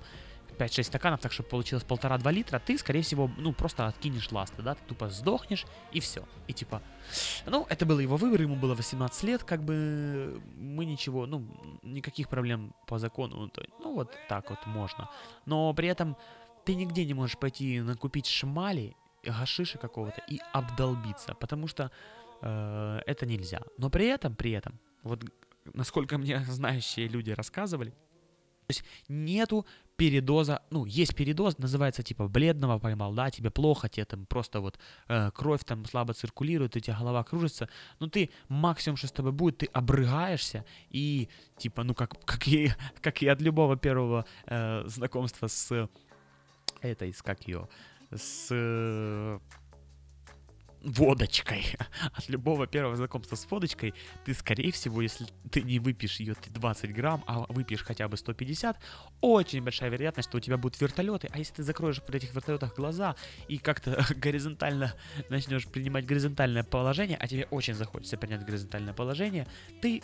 [0.58, 4.76] 5-6 стаканов, так что получилось полтора-два литра, ты, скорее всего, ну, просто откинешь ласты, да,
[4.76, 6.24] ты тупо сдохнешь, и все.
[6.48, 6.82] И типа,
[7.46, 11.44] ну, это был его выбор, ему было 18 лет, как бы мы ничего, ну,
[11.82, 15.10] никаких проблем по закону, ну, ну, вот так вот можно.
[15.46, 16.16] Но при этом
[16.66, 21.92] ты нигде не можешь пойти накупить шмали, гашиша какого-то и обдолбиться, потому что
[22.42, 23.62] э, это нельзя.
[23.78, 25.24] Но при этом, при этом, вот
[25.74, 27.94] насколько мне знающие люди рассказывали,
[28.68, 34.06] то есть нету передоза, ну, есть передоз, называется типа бледного поймал, да, тебе плохо, тебе
[34.06, 38.98] там просто вот э, кровь там слабо циркулирует, у тебя голова кружится, но ты максимум,
[38.98, 43.42] что с тобой будет, ты обрыгаешься и типа, ну, как, как, и, как и от
[43.42, 45.90] любого первого э, знакомства с
[46.82, 47.68] этой, с как ее,
[48.18, 49.40] с э,
[50.84, 51.66] водочкой.
[52.14, 53.94] От любого первого знакомства с водочкой
[54.26, 58.78] ты, скорее всего, если ты не выпьешь ее 20 грамм, а выпьешь хотя бы 150,
[59.22, 61.30] очень большая вероятность, что у тебя будут вертолеты.
[61.32, 63.16] А если ты закроешь при этих вертолетах глаза
[63.48, 64.94] и как-то горизонтально
[65.30, 69.48] начнешь принимать горизонтальное положение, а тебе очень захочется принять горизонтальное положение,
[69.82, 70.02] ты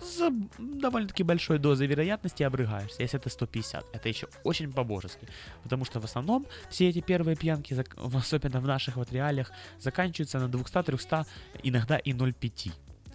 [0.00, 3.84] за довольно-таки большой дозой вероятности обрыгаешься, если это 150.
[3.92, 5.28] Это еще очень по-божески.
[5.62, 7.76] Потому что в основном все эти первые пьянки,
[8.14, 11.26] особенно в наших вот реалиях, заканчиваются на 200-300,
[11.62, 12.72] иногда и 0,5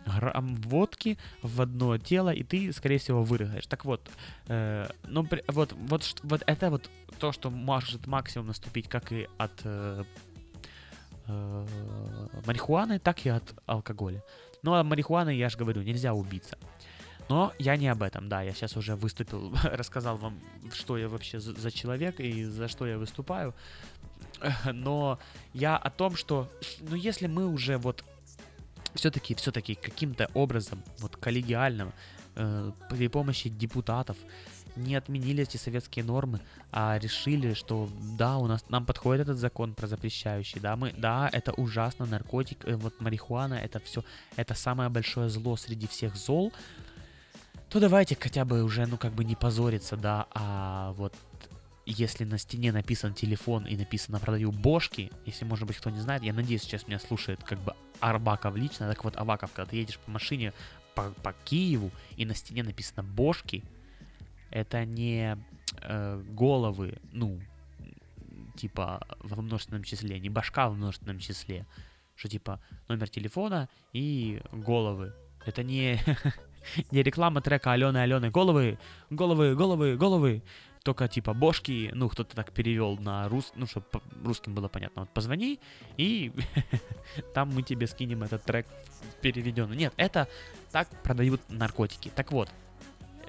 [0.08, 3.68] грамм водки в одно тело, и ты, скорее всего, вырыгаешь.
[3.68, 4.10] Так вот,
[4.48, 9.28] э, ну, при- вот, вот, вот это вот то, что может максимум наступить как и
[9.38, 10.04] от э,
[11.28, 11.66] э,
[12.46, 14.24] марихуаны, так и от алкоголя.
[14.68, 16.58] Ну, а марихуаны, я же говорю, нельзя убиться.
[17.30, 20.38] Но я не об этом, да, я сейчас уже выступил, рассказал вам,
[20.74, 23.56] что я вообще за, человек и за что я выступаю.
[24.74, 25.20] Но
[25.54, 26.52] я о том, что,
[26.82, 28.04] ну, если мы уже вот
[28.94, 31.94] все-таки, все-таки каким-то образом, вот коллегиальным,
[32.36, 34.18] э, при помощи депутатов
[34.78, 36.40] не отменили эти советские нормы,
[36.72, 41.30] а решили, что да, у нас нам подходит этот закон про запрещающий, да, мы, да,
[41.32, 44.04] это ужасно, наркотик, э, вот марихуана, это все,
[44.36, 46.54] это самое большое зло среди всех зол,
[47.70, 51.14] то давайте хотя бы уже, ну, как бы не позориться, да, а вот
[51.86, 56.22] если на стене написан телефон и написано «продаю бошки», если, может быть, кто не знает,
[56.22, 59.98] я надеюсь, сейчас меня слушает как бы Арбаков лично, так вот, Аваков, когда ты едешь
[60.00, 60.54] по машине
[60.96, 63.64] по, по Киеву, и на стене написано «бошки»,
[64.52, 65.38] это не
[65.82, 67.40] э, головы, ну,
[68.56, 71.66] типа во множественном числе, не башка в множественном числе,
[72.16, 75.14] что типа номер телефона и головы.
[75.46, 76.00] Это не,
[76.92, 78.32] не реклама трека Алены Алены.
[78.32, 78.78] Головы,
[79.10, 80.44] головы, головы, головы.
[80.84, 83.86] Только типа бошки, ну кто-то так перевел на рус, ну чтобы
[84.24, 85.02] русским было понятно.
[85.02, 85.60] Вот позвони
[85.98, 86.32] и
[87.34, 88.66] там мы тебе скинем этот трек
[89.22, 89.76] переведенный.
[89.76, 90.28] Нет, это
[90.72, 92.10] так продают наркотики.
[92.16, 92.50] Так вот,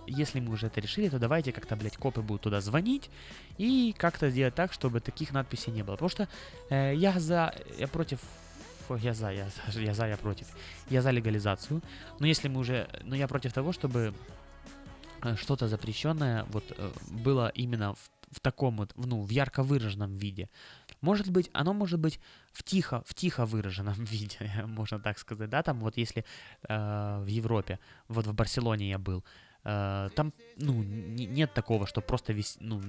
[0.09, 3.11] если мы уже это решили, то давайте как-то, блядь, копы будут туда звонить
[3.59, 5.95] и как-то сделать так, чтобы таких надписей не было.
[5.95, 6.29] Потому что
[6.71, 8.21] э, я за, я против,
[9.01, 10.47] я за, я за, я за, я против.
[10.91, 11.83] Я за легализацию.
[12.19, 14.15] Но если мы уже, но я против того, чтобы
[15.23, 20.17] э, что-то запрещенное вот э, было именно в, в таком вот, ну, в ярко выраженном
[20.17, 20.49] виде.
[21.01, 22.21] Может быть, оно может быть
[22.53, 26.25] в тихо, в тихо выраженном виде, можно так сказать, да, там вот если
[26.69, 29.25] э, в Европе, вот в Барселоне я был,
[29.63, 32.81] там, ну, нет такого, что просто вис, ну,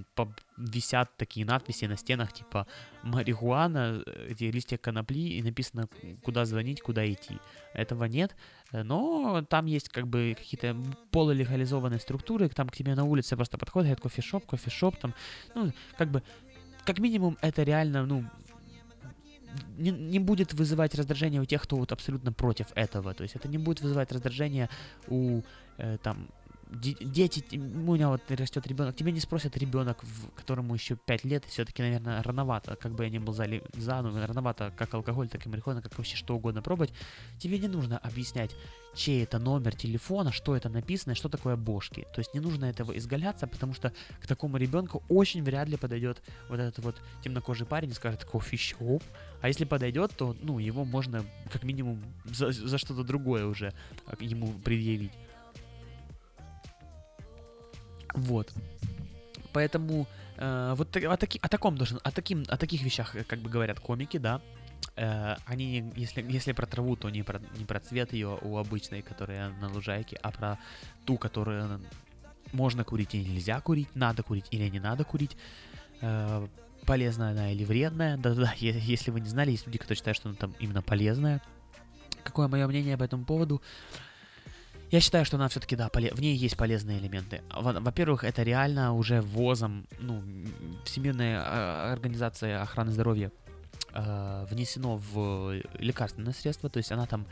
[0.58, 2.67] висят такие надписи на стенах, типа
[3.03, 5.89] марихуана, э, эти листья конопли, и написано,
[6.23, 7.38] куда звонить, куда идти.
[7.73, 8.36] Этого нет,
[8.71, 10.75] э, но там есть как бы какие-то
[11.12, 15.13] полулегализованные структуры, там к тебе на улице просто подходят, говорят, кофешоп, кофешоп, там,
[15.55, 16.23] ну, как бы,
[16.86, 18.25] как минимум, это реально, ну,
[19.77, 23.13] не, не будет вызывать раздражение у тех, кто вот абсолютно против этого.
[23.13, 24.69] То есть это не будет вызывать раздражение
[25.08, 25.41] у
[25.77, 26.29] э, там
[26.69, 31.45] дети, у меня вот растет ребенок, тебе не спросят ребенок, в- которому еще 5 лет,
[31.45, 35.45] все-таки, наверное, рановато, как бы я ни был за, за ну, рановато как алкоголь, так
[35.45, 36.93] и марихуана, как вообще что угодно пробовать,
[37.39, 38.55] тебе не нужно объяснять,
[38.95, 42.08] чей это номер телефона, что это написано, что такое бошки.
[42.13, 46.21] То есть не нужно этого изгаляться, потому что к такому ребенку очень вряд ли подойдет
[46.49, 49.03] вот этот вот темнокожий парень и скажет кофе-шоп.
[49.41, 53.73] А если подойдет, то, ну, его можно как минимум за, за что-то другое уже
[54.05, 55.13] а, ему предъявить.
[58.19, 58.53] Вот.
[59.53, 63.39] Поэтому э, вот о, таки- о таком должен, о, таким, о таких вещах, э, как
[63.39, 64.41] бы говорят комики, да.
[64.95, 69.01] Э, они, если, если про траву, то не про, не про цвет ее у обычной,
[69.01, 70.58] которая на лужайке, а про
[71.05, 71.82] ту, которую
[72.51, 75.38] можно курить и нельзя курить, надо курить или не надо курить.
[76.01, 76.47] Э,
[76.86, 78.17] полезная она или вредная.
[78.17, 81.41] Да-да-да, если вы не знали, есть люди, которые считают, что она там именно полезная.
[82.23, 83.62] Какое мое мнение по этому поводу?
[84.91, 87.41] Я считаю, что она все-таки, да, поле- в ней есть полезные элементы.
[87.56, 90.23] Во- Во-первых, это реально уже ввозом, ну,
[90.84, 93.32] Всемирная э, организация охраны здоровья
[93.93, 97.28] э, внесено в лекарственное средство, то есть она там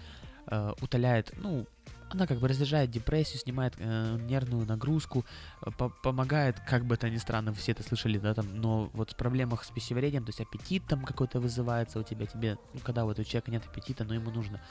[0.47, 1.65] э, утоляет, ну,
[2.09, 5.25] она как бы разряжает депрессию, снимает э, нервную нагрузку,
[5.65, 9.11] э, по- помогает, как бы это ни странно, все это слышали, да, там, но вот
[9.11, 13.03] в проблемах с пищеварением, то есть аппетит там какой-то вызывается у тебя, тебе, ну, когда
[13.03, 14.61] вот у человека нет аппетита, но ему нужно,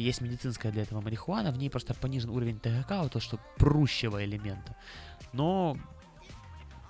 [0.00, 4.24] есть медицинская для этого марихуана, в ней просто понижен уровень ТГК, вот то, что прущего
[4.24, 4.76] элемента,
[5.32, 5.76] но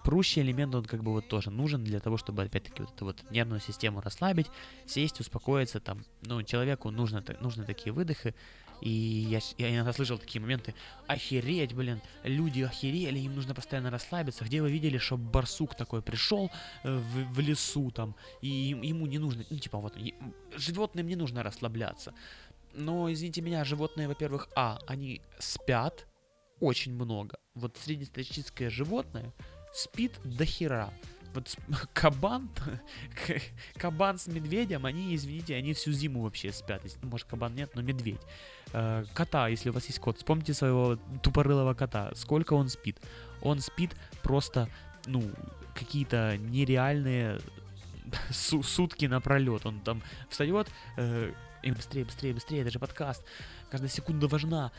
[0.06, 3.30] прущий элемент, он как бы вот тоже нужен для того, чтобы, опять-таки, вот эту вот
[3.30, 4.46] нервную систему расслабить,
[4.86, 8.32] сесть, успокоиться, там, ну, человеку нужно, нужны такие выдохи,
[8.80, 10.74] и я, я иногда слышал такие моменты,
[11.06, 16.50] охереть, блин, люди охерели, им нужно постоянно расслабиться, где вы видели, что барсук такой пришел
[16.84, 19.96] э, в, в лесу там, и ему не нужно, ну, типа, вот,
[20.56, 22.14] животным не нужно расслабляться,
[22.76, 26.06] но, извините меня, животные, во-первых, а, они спят
[26.60, 29.32] очень много, вот среднестатистическое животное
[29.72, 30.90] спит до хера,
[31.34, 31.54] вот
[31.92, 32.50] кабан,
[33.76, 36.82] кабан с медведем, они, извините, они всю зиму вообще спят.
[37.02, 38.20] Ну, Может, кабан нет, но медведь.
[38.72, 42.12] Э, Кота, если у вас есть кот, вспомните своего тупорылого кота.
[42.14, 43.00] Сколько он спит?
[43.42, 44.68] Он спит просто,
[45.06, 45.22] ну,
[45.74, 47.40] какие-то нереальные
[48.30, 49.66] су- сутки напролет.
[49.66, 51.32] Он там встает, э,
[51.62, 53.24] и быстрее, быстрее, быстрее, это же подкаст.
[53.70, 54.72] Каждая секунда важна.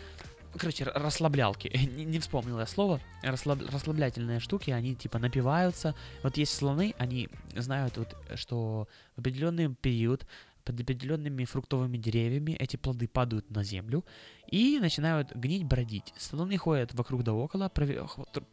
[0.57, 1.67] Короче, расслаблялки.
[1.95, 2.99] Не, не вспомнил я слово.
[3.23, 5.93] Расслаб- расслаблятельные штуки, они типа напиваются.
[6.23, 10.25] Вот есть слоны, они знают, вот, что в определенный период
[10.67, 14.03] под определенными фруктовыми деревьями эти плоды падают на землю
[14.47, 16.13] и начинают гнить, бродить.
[16.17, 17.71] Слоны ходят вокруг да около,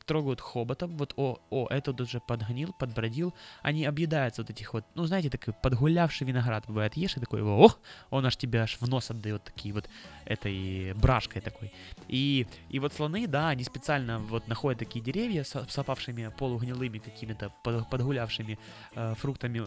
[0.06, 3.34] трогают хоботом, вот о, о, этот уже подгнил, подбродил.
[3.62, 7.70] Они объедаются вот этих вот, ну знаете, такой подгулявший виноград бывает, ешь и такой, о,
[8.10, 9.88] он аж тебя аж в нос отдает такие вот
[10.24, 11.72] этой брашкой такой.
[12.08, 16.98] И, и вот слоны, да, они специально вот находят такие деревья с, с опавшими полугнилыми
[16.98, 18.58] какими-то под- подгулявшими
[18.94, 19.66] э, фруктами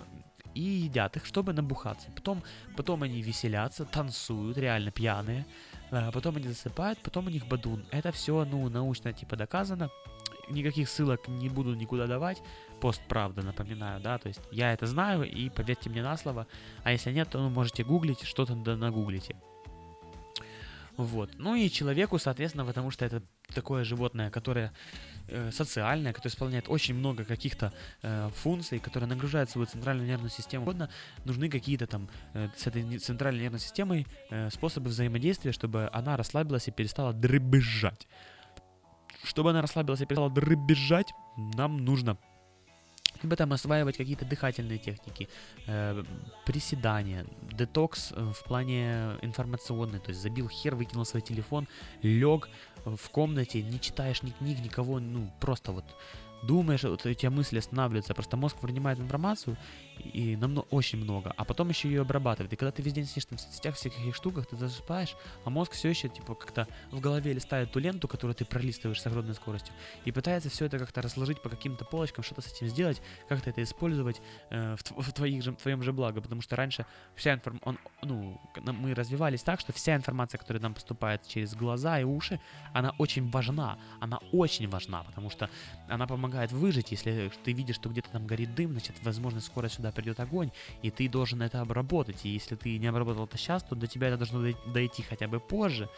[0.58, 2.10] и едят их, чтобы набухаться.
[2.16, 2.44] Потом,
[2.76, 5.46] потом они веселятся, танцуют, реально пьяные.
[5.92, 7.86] А потом они засыпают, потом у них бадун.
[7.92, 9.90] Это все, ну, научно типа доказано.
[10.50, 12.42] Никаких ссылок не буду никуда давать.
[12.82, 16.48] Пост правда, напоминаю, да, то есть я это знаю, и поверьте мне на слово.
[16.84, 19.36] А если нет, то вы можете гуглить, что-то нагуглите.
[20.98, 21.30] Вот.
[21.38, 23.22] Ну и человеку, соответственно, потому что это
[23.54, 24.74] такое животное, которое
[25.28, 30.64] э, социальное, которое исполняет очень много каких-то э, функций, которое нагружает свою центральную нервную систему.
[30.64, 30.90] Угодно,
[31.24, 36.68] нужны какие-то там э, с этой центральной нервной системой э, способы взаимодействия, чтобы она расслабилась
[36.68, 38.08] и перестала дребезжать.
[39.24, 42.18] Чтобы она расслабилась и перестала дребезжать, нам нужно
[43.24, 45.28] либо там осваивать какие-то дыхательные техники,
[45.68, 46.04] э,
[46.46, 51.68] приседания, детокс э, в плане информационный, то есть забил хер, выкинул свой телефон,
[52.02, 52.50] лег
[52.86, 55.86] в комнате, не читаешь ни книг, никого, ну просто вот
[56.44, 59.58] думаешь, вот тебя мысли останавливаются, просто мозг принимает информацию
[60.00, 62.54] и намного, очень много, а потом еще ее обрабатывает.
[62.54, 65.50] И когда ты весь день сидишь там в соцсетях, в всяких штуках, ты засыпаешь, а
[65.50, 69.36] мозг все еще типа как-то в голове листает ту ленту, которую ты пролистываешь с огромной
[69.36, 69.74] скоростью,
[70.06, 73.64] и пытается все это как-то разложить по каким-то полочкам, что-то с этим сделать, как-то это
[73.64, 77.78] использовать э, в, в твоих же, в твоем же благо, потому что раньше вся информация,
[78.04, 82.40] ну, нам- мы развивались так, что вся информация, которая нам поступает через глаза и уши,
[82.74, 85.50] она очень важна, она очень важна, потому что
[85.88, 89.87] она помогает выжить, если ты видишь, что где-то там горит дым, значит, возможно, скоро сюда
[89.92, 93.76] придет огонь, и ты должен это обработать, и если ты не обработал это сейчас, то
[93.76, 95.90] до тебя это должно дой- дойти хотя бы позже,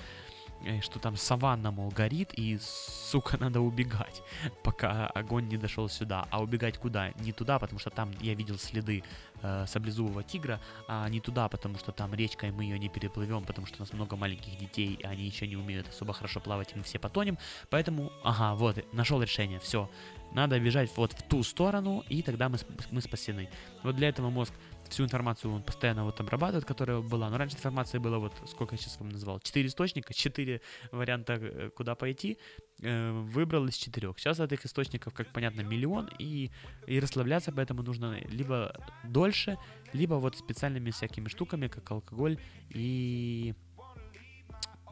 [0.66, 4.22] э, что там саванна, мол, горит, и, сука, надо убегать,
[4.64, 6.28] пока огонь не дошел сюда.
[6.32, 7.12] А убегать куда?
[7.20, 9.04] Не туда, потому что там я видел следы
[9.42, 13.44] э, саблезубого тигра, а не туда, потому что там речка, и мы ее не переплывем,
[13.44, 16.74] потому что у нас много маленьких детей, и они еще не умеют особо хорошо плавать,
[16.74, 17.38] и мы все потонем.
[17.70, 19.90] Поэтому, ага, вот, нашел решение, все.
[20.34, 22.58] Надо бежать вот в ту сторону, и тогда мы,
[22.92, 23.50] мы спасены.
[23.84, 24.54] Вот для этого мозг
[24.90, 27.30] всю информацию он постоянно вот обрабатывает, которая была.
[27.30, 30.62] Но раньше информации было вот, сколько я сейчас вам назвал, четыре источника, четыре
[30.92, 32.38] варианта, э, куда пойти.
[32.82, 34.20] Э, Выбрал из четырех.
[34.20, 36.52] Сейчас этих источников, как понятно, миллион, и,
[36.88, 38.74] и расслабляться поэтому нужно либо
[39.04, 39.58] дольше,
[39.94, 42.38] либо вот специальными всякими штуками, как алкоголь
[42.70, 43.54] и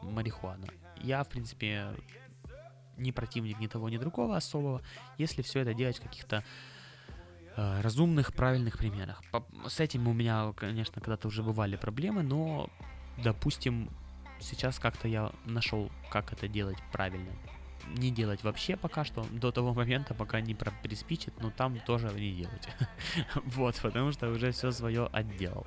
[0.02, 0.66] марихуана.
[1.02, 1.94] Я, в принципе,
[2.98, 4.82] не противник ни того, ни другого особого,
[5.18, 6.42] если все это делать в каких-то
[7.56, 9.22] э, разумных, правильных примерах.
[9.30, 12.68] По- с этим у меня, конечно, когда-то уже бывали проблемы, но,
[13.24, 13.90] допустим,
[14.40, 17.30] сейчас как-то я нашел, как это делать правильно.
[17.96, 22.32] Не делать вообще пока что, до того момента, пока не приспичит, но там тоже не
[22.32, 22.68] делать.
[23.56, 25.66] Вот, потому что уже все свое отделал.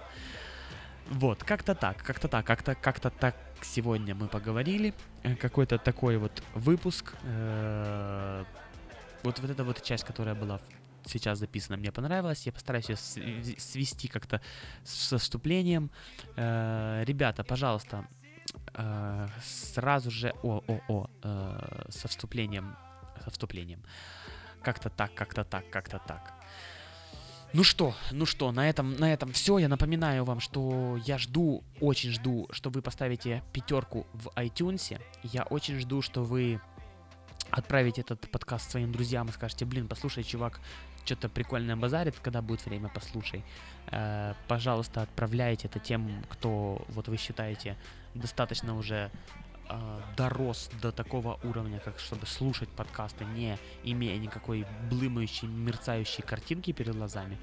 [1.11, 4.93] Вот, как-то так, как-то так, как-то как-то так сегодня мы поговорили.
[5.23, 7.13] Э, Какой-то такой вот выпуск.
[7.23, 8.45] Э,
[9.23, 10.59] Вот вот эта вот часть, которая была
[11.05, 12.45] сейчас записана, мне понравилась.
[12.47, 14.39] Я постараюсь ее св- свести как-то
[14.83, 15.89] со вступлением.
[16.37, 18.05] Э, Ребята, пожалуйста,
[19.43, 20.33] сразу же...
[20.43, 22.75] О, о, о, э, со вступлением.
[23.23, 23.83] Со вступлением.
[24.63, 26.33] Как-то так, как-то так, как-то так.
[27.53, 29.57] Ну что, ну что, на этом, на этом все.
[29.57, 34.97] Я напоминаю вам, что я жду, очень жду, что вы поставите пятерку в iTunes.
[35.23, 36.61] Я очень жду, что вы
[37.49, 40.61] отправите этот подкаст своим друзьям и скажете, блин, послушай, чувак,
[41.03, 43.43] что-то прикольное базарит, когда будет время, послушай.
[43.87, 47.75] Э, пожалуйста, отправляйте это тем, кто, вот вы считаете,
[48.13, 49.11] достаточно уже
[50.17, 56.95] дорос до такого уровня, как чтобы слушать подкасты, не имея никакой блымающей, мерцающей картинки перед
[56.95, 57.37] глазами.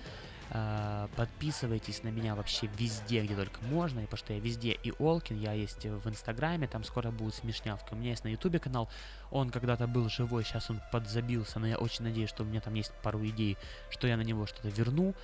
[0.50, 5.38] Э, Подписывайтесь на меня вообще везде, где только можно, потому что я везде и Олкин,
[5.38, 7.92] я есть в Инстаграме, там скоро будут смешнявки.
[7.92, 8.88] У меня есть на Ютубе канал,
[9.30, 12.74] он когда-то был живой, сейчас он подзабился, но я очень надеюсь, что у меня там
[12.74, 13.56] есть пару идей,
[13.90, 15.14] что я на него что-то верну.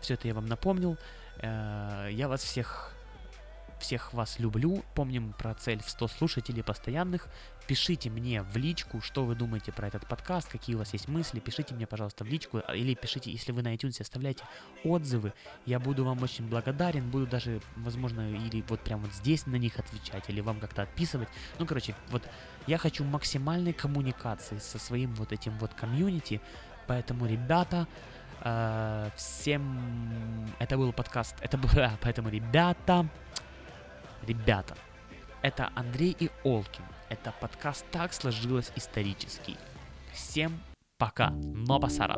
[0.00, 0.96] Все это я вам напомнил.
[1.38, 2.91] Э, Я вас всех
[3.82, 4.82] всех вас люблю.
[4.94, 7.28] Помним про цель в 100 слушателей постоянных.
[7.66, 11.40] Пишите мне в личку, что вы думаете про этот подкаст, какие у вас есть мысли.
[11.40, 12.58] Пишите мне, пожалуйста, в личку.
[12.74, 14.44] Или пишите, если вы на iTunes оставляете
[14.84, 15.32] отзывы.
[15.66, 17.10] Я буду вам очень благодарен.
[17.10, 21.28] Буду даже, возможно, или вот прямо вот здесь на них отвечать, или вам как-то отписывать.
[21.58, 22.22] Ну, короче, вот
[22.66, 26.40] я хочу максимальной коммуникации со своим вот этим вот комьюнити.
[26.86, 27.86] Поэтому, ребята,
[28.40, 30.52] э, всем...
[30.58, 31.36] Это был подкаст.
[31.40, 31.70] Это был...
[32.00, 33.06] Поэтому, ребята,
[34.26, 34.76] Ребята,
[35.42, 36.84] это Андрей и Олкин.
[37.08, 39.56] Это подкаст «Так сложилось исторически».
[40.12, 40.60] Всем
[40.96, 41.30] пока.
[41.30, 42.16] Но пасара.